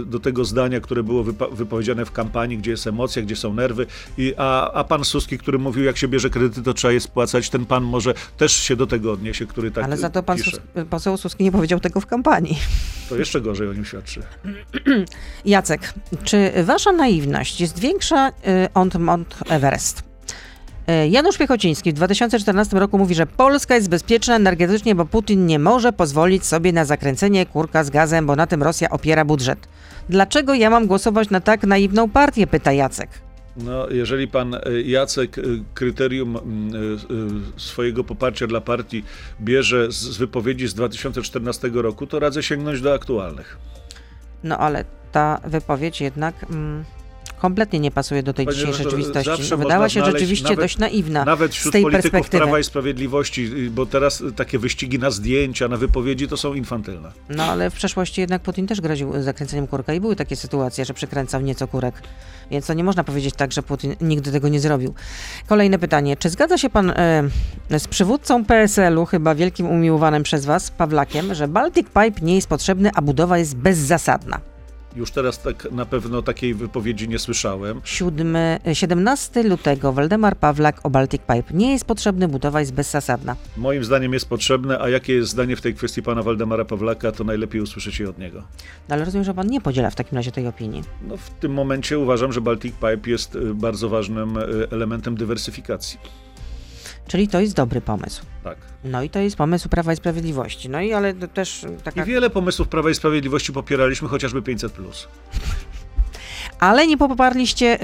[0.01, 3.85] y, do tego zdania, które było wypowiedziane w kampanii, gdzie jest emocja, gdzie są nerwy,
[4.17, 7.49] I, a, a pan Suski, który mówił, jak się bierze kredyty, to trzeba je spłacać,
[7.49, 10.51] ten pan może też się do tego odniesie, który tak Ale za to pan pisze.
[10.51, 12.57] Sus, poseł Suski nie powiedział tego w kampanii.
[13.09, 14.21] To jeszcze gorzej o nim świadczy.
[15.45, 15.93] Jacek,
[16.23, 18.33] czy wasza naiwność jest większa y,
[18.73, 20.03] od Mount Everest?
[20.89, 25.59] Y, Janusz Piechociński w 2014 roku mówi, że Polska jest bezpieczna energetycznie, bo Putin nie
[25.59, 29.67] może pozwolić sobie na zakręcenie kurka z gazem, bo na tym Rosja opiera budżet.
[30.09, 32.47] Dlaczego ja mam głosować na tak naiwną partię?
[32.47, 33.09] Pyta Jacek.
[33.57, 36.75] No, jeżeli pan y, Jacek y, kryterium mm,
[37.57, 39.03] y, swojego poparcia dla partii
[39.41, 43.57] bierze z wypowiedzi z 2014 roku, to radzę sięgnąć do aktualnych.
[44.43, 46.85] No ale ta wypowiedź jednak mm,
[47.41, 49.55] kompletnie nie pasuje do tej Panie dzisiejszej rzeczywistości.
[49.55, 52.43] Wydała się rzeczywiście nawet- dość naiwna Nawet z wśród tej polityków perspektywy.
[52.43, 57.11] Prawa i Sprawiedliwości, y, bo teraz takie wyścigi na zdjęcia, na wypowiedzi to są infantylne.
[57.29, 60.93] No ale w przeszłości jednak Putin też groził zakręceniem kurka i były takie sytuacje, że
[60.93, 61.95] przykręcał nieco kurek.
[62.51, 64.93] Więc to nie można powiedzieć tak, że Putin nigdy tego nie zrobił.
[65.47, 66.17] Kolejne pytanie.
[66.17, 67.23] Czy zgadza się pan e,
[67.79, 72.91] z przywódcą PSL-u, chyba wielkim umiłowanym przez was, Pawlakiem, że Baltic Pipe nie jest potrzebny,
[72.95, 74.50] a budowa jest bezzasadna?
[74.95, 77.81] Już teraz tak na pewno takiej wypowiedzi nie słyszałem.
[77.83, 78.37] 7,
[78.73, 81.53] 17 lutego Waldemar Pawlak o Baltic Pipe.
[81.53, 83.35] Nie jest potrzebny, budowa jest bezzasadna.
[83.57, 87.23] Moim zdaniem jest potrzebne, a jakie jest zdanie w tej kwestii pana Waldemara Pawlaka, to
[87.23, 88.43] najlepiej usłyszeć je od niego.
[88.89, 90.83] No, ale rozumiem, że pan nie podziela w takim razie tej opinii.
[91.07, 95.99] No, w tym momencie uważam, że Baltic Pipe jest y, bardzo ważnym y, elementem dywersyfikacji.
[97.11, 98.25] Czyli to jest dobry pomysł.
[98.43, 98.57] Tak.
[98.83, 100.69] No i to jest pomysł Prawa i Sprawiedliwości.
[100.69, 104.73] No i ale też taka I wiele pomysłów Prawa i Sprawiedliwości popieraliśmy, chociażby 500.
[106.61, 107.77] Ale nie poparliście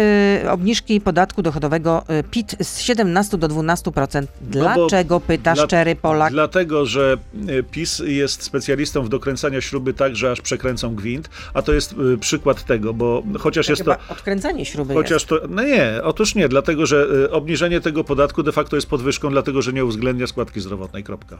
[0.43, 4.21] y, obniżki podatku dochodowego y, PIT z 17 do 12%.
[4.21, 6.31] No Dlaczego, pyta dla- szczery Polak?
[6.33, 7.17] Dlatego, że
[7.49, 11.95] y, PiS jest specjalistą w dokręcania śruby tak, że aż przekręcą gwint, a to jest
[12.13, 13.95] y, przykład tego, bo chociaż To jest to.
[14.09, 15.27] odkręcanie śruby Chociaż jest.
[15.27, 15.39] to.
[15.49, 19.61] No nie, otóż nie, dlatego że y, obniżenie tego podatku de facto jest podwyżką, dlatego
[19.61, 21.03] że nie uwzględnia składki zdrowotnej.
[21.03, 21.37] Kropka.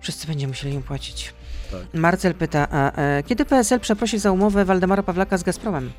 [0.00, 1.32] Wszyscy będziemy musieli ją płacić.
[1.70, 2.00] Tak.
[2.00, 5.90] Marcel pyta, a, e, kiedy PSL przeprosi za umowę Waldemara Pawlaka z Gazpromem?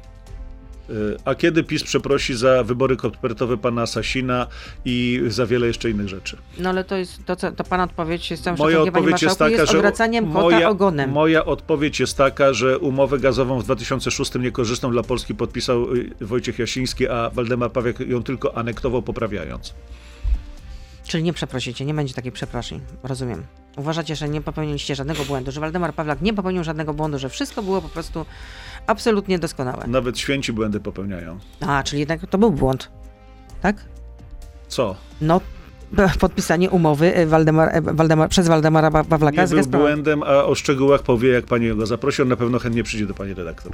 [0.90, 4.48] Y, A kiedy PiS przeprosi za wybory kopertowe pana Sasina
[4.86, 6.38] i za wiele jeszcze innych rzeczy?
[6.58, 9.52] No ale to jest, to, co, to pana odpowiedź jest całym Moja odpowiedź jest taka,
[9.52, 11.10] jest że odwracaniem kota moja, ogonem.
[11.10, 16.60] moja odpowiedź jest taka, że umowę gazową w 2006 niekorzystną dla Polski podpisał y, Wojciech
[16.60, 19.74] Jasiński, a Waldemar Pawlak ją tylko anektował poprawiając.
[21.08, 22.80] Czyli nie przeprosicie, nie będzie takiej przeprosin.
[23.04, 23.44] Rozumiem.
[23.80, 27.64] Uważacie, że nie popełniliście żadnego błędu, że Waldemar Pawlak nie popełnił żadnego błędu, że wszystko
[27.64, 28.26] było po prostu
[28.88, 29.84] absolutnie doskonałe.
[29.88, 31.40] Nawet święci błędy popełniają.
[31.68, 32.90] A, czyli jednak to był błąd.
[33.62, 33.76] Tak?
[34.68, 34.96] Co?
[35.22, 35.42] No,
[36.20, 39.88] podpisanie umowy e, Waldemar, e, Waldemar, przez Waldemara Pa- Pawlaka Nie z był Gazpromem.
[39.88, 42.22] błędem, a o szczegółach powie, jak pani go zaprosi.
[42.22, 43.72] On na pewno chętnie przyjdzie do pani redaktor.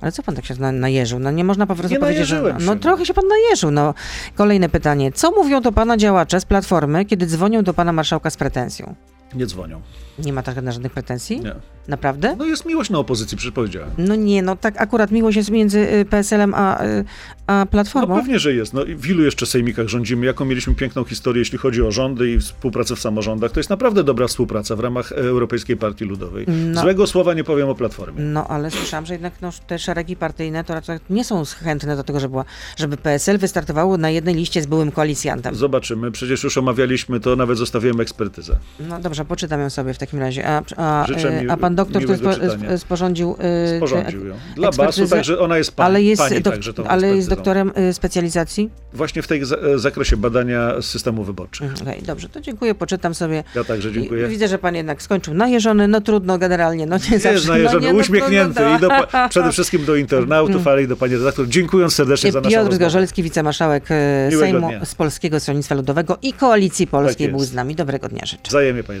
[0.00, 1.18] Ale co pan tak się na, najeżył?
[1.18, 2.42] No nie można po prostu Nie powiedzieć, że...
[2.42, 2.76] No no.
[2.76, 3.70] trochę się pan najeżył.
[3.70, 3.94] No.
[4.34, 5.12] Kolejne pytanie.
[5.12, 8.94] Co mówią do pana działacze z Platformy, kiedy dzwonią do pana marszałka z pretensją?
[9.34, 9.80] Nie dzwonią.
[10.18, 11.40] Nie ma tak na żadnych pretensji?
[11.40, 11.54] Nie.
[11.88, 12.36] Naprawdę?
[12.38, 13.90] No jest miłość na opozycji, przecież powiedziałem.
[13.98, 17.04] No nie, no tak akurat miłość jest między y, PSL-em a, y,
[17.46, 18.16] a No Platformą.
[18.16, 18.74] pewnie, że jest.
[18.74, 20.26] No w ilu jeszcze sejmikach rządzimy?
[20.26, 23.50] Jaką mieliśmy piękną historię, jeśli chodzi o rządy i współpracę w samorządach?
[23.52, 26.46] To jest naprawdę dobra współpraca w ramach Europejskiej Partii Ludowej.
[26.48, 26.80] No.
[26.80, 28.20] Złego słowa nie powiem o Platformie.
[28.22, 32.04] No ale słyszałam, że jednak no, te szeregi partyjne to raczej nie są chętne do
[32.04, 32.44] tego, żeby, była,
[32.76, 35.54] żeby PSL wystartowało na jednej liście z byłym koalicjantem.
[35.54, 36.10] Zobaczymy.
[36.10, 38.58] Przecież już omawialiśmy to, nawet zostawiłem ekspertyzę.
[38.80, 40.46] No dobrze, Dobrze, poczytam ją sobie w takim razie.
[40.48, 43.36] A, a, e, mi- a pan doktor, miłego spo, sp- sporządził...
[43.38, 44.34] e, Sporządził ją.
[44.56, 47.28] Dla basu, ekspertyzę- także ona jest pani, ale jest, pani dok- także tą ale jest
[47.28, 48.70] doktorem e, specjalizacji?
[48.92, 51.70] Właśnie w tej za- zakresie badania systemu wyborczych.
[51.70, 53.44] Mhm, Okej, dobrze, to dziękuję, poczytam sobie.
[53.54, 54.28] Ja także I dziękuję.
[54.28, 57.32] widzę, że pan jednak skończył najeżony, no trudno generalnie, no nie zawsze.
[57.32, 60.82] Jest najeżony, no nie, no uśmiechnięty trudno, i do, pa- przede wszystkim do internautów, ale
[60.82, 61.48] i do pani redaktor.
[61.48, 62.76] Dziękując serdecznie za naszą Piotr rozmowę.
[62.76, 64.84] Zgorzelski, wicemarszałek e, Miłego Sejmu dnia.
[64.84, 67.74] z Polskiego Stronnictwa Ludowego i Koalicji Polskiej Tak był z nami.
[67.74, 68.42] Dobrego dnia życzę.
[68.48, 69.00] Wzajemnie, pani